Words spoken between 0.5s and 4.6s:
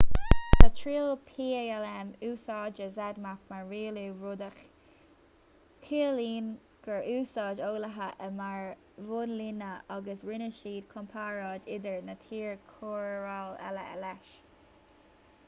sa triail palm úsáideadh zmapp mar rialú rud a